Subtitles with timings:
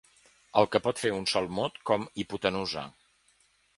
[0.61, 2.87] El que pot fer un sol mot com hipotenusa!